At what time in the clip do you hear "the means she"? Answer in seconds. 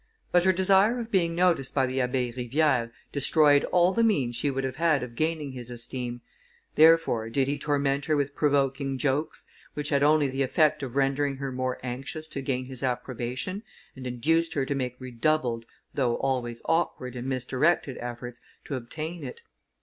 3.93-4.49